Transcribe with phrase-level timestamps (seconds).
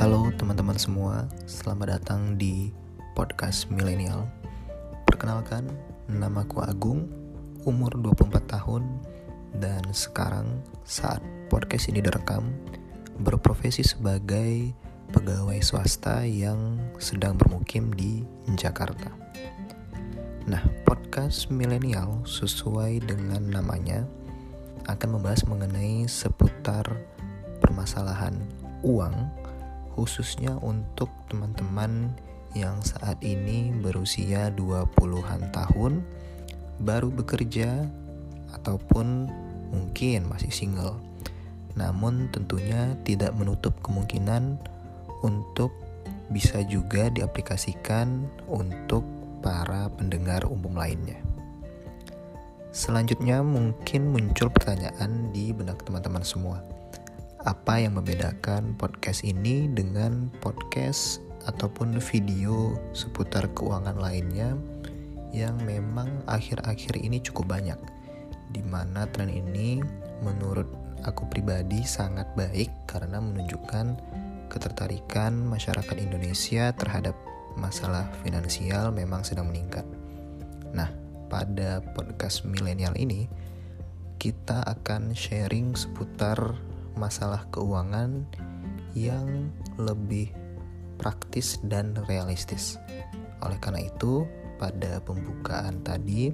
[0.00, 2.72] Halo teman-teman semua, selamat datang di
[3.12, 4.24] podcast milenial.
[5.04, 5.68] Perkenalkan,
[6.08, 7.04] namaku Agung,
[7.68, 8.80] umur 24 tahun,
[9.60, 11.20] dan sekarang saat
[11.52, 12.48] podcast ini direkam,
[13.20, 14.72] berprofesi sebagai
[15.12, 18.24] pegawai swasta yang sedang bermukim di
[18.56, 19.12] Jakarta.
[20.48, 24.08] Nah, podcast milenial sesuai dengan namanya
[24.88, 26.88] akan membahas mengenai seputar
[27.60, 28.32] permasalahan
[28.80, 29.39] uang
[29.94, 32.14] khususnya untuk teman-teman
[32.54, 36.02] yang saat ini berusia 20-an tahun,
[36.82, 37.86] baru bekerja,
[38.58, 39.30] ataupun
[39.70, 40.98] mungkin masih single.
[41.78, 44.58] Namun tentunya tidak menutup kemungkinan
[45.22, 45.70] untuk
[46.30, 49.06] bisa juga diaplikasikan untuk
[49.42, 51.18] para pendengar umum lainnya.
[52.70, 56.62] Selanjutnya mungkin muncul pertanyaan di benak teman-teman semua
[57.48, 64.52] apa yang membedakan podcast ini dengan podcast ataupun video seputar keuangan lainnya
[65.32, 67.80] yang memang akhir-akhir ini cukup banyak
[68.52, 69.80] di mana tren ini
[70.20, 70.68] menurut
[71.00, 73.96] aku pribadi sangat baik karena menunjukkan
[74.52, 77.16] ketertarikan masyarakat Indonesia terhadap
[77.56, 79.88] masalah finansial memang sedang meningkat.
[80.76, 80.92] Nah,
[81.32, 83.30] pada podcast milenial ini
[84.20, 86.36] kita akan sharing seputar
[86.96, 88.26] masalah keuangan
[88.94, 90.30] yang lebih
[91.00, 92.76] praktis dan realistis.
[93.40, 94.28] Oleh karena itu,
[94.60, 96.28] pada pembukaan tadi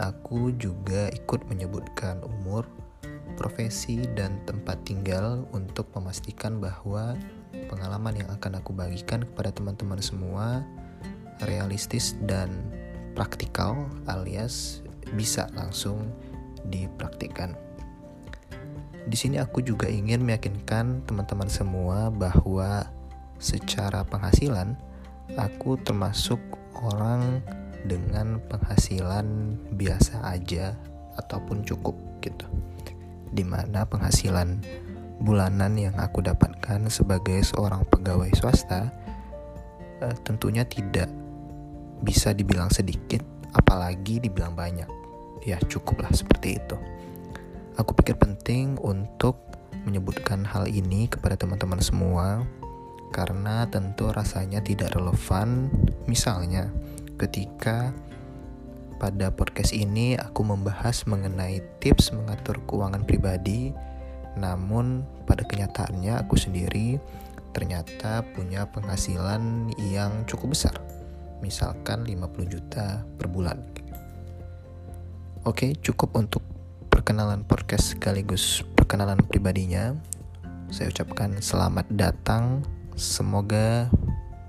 [0.00, 2.66] aku juga ikut menyebutkan umur,
[3.38, 7.14] profesi, dan tempat tinggal untuk memastikan bahwa
[7.70, 10.66] pengalaman yang akan aku bagikan kepada teman-teman semua
[11.46, 12.50] realistis dan
[13.12, 14.80] praktikal alias
[15.14, 16.10] bisa langsung
[16.66, 17.54] dipraktikkan.
[19.02, 22.86] Di sini aku juga ingin meyakinkan teman-teman semua bahwa
[23.42, 24.78] secara penghasilan
[25.34, 26.38] aku termasuk
[26.78, 27.42] orang
[27.82, 30.78] dengan penghasilan biasa aja
[31.18, 32.46] ataupun cukup gitu.
[33.34, 34.62] Di mana penghasilan
[35.22, 38.90] bulanan yang aku dapatkan sebagai seorang pegawai swasta
[40.02, 41.10] eh, tentunya tidak
[42.02, 43.22] bisa dibilang sedikit
[43.54, 44.88] apalagi dibilang banyak.
[45.42, 46.78] Ya cukuplah seperti itu.
[47.80, 49.40] Aku pikir penting untuk
[49.88, 52.44] menyebutkan hal ini kepada teman-teman semua
[53.16, 55.72] karena tentu rasanya tidak relevan.
[56.04, 56.68] Misalnya
[57.16, 57.96] ketika
[59.00, 63.74] pada podcast ini aku membahas mengenai tips mengatur keuangan pribadi
[64.38, 66.96] namun pada kenyataannya aku sendiri
[67.52, 70.78] ternyata punya penghasilan yang cukup besar
[71.42, 73.58] misalkan 50 juta per bulan.
[75.42, 76.51] Oke, cukup untuk
[77.02, 79.98] perkenalan podcast sekaligus perkenalan pribadinya.
[80.70, 82.62] Saya ucapkan selamat datang.
[82.94, 83.90] Semoga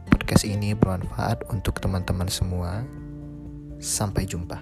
[0.05, 2.85] podcast ini bermanfaat untuk teman-teman semua.
[3.81, 4.61] Sampai jumpa.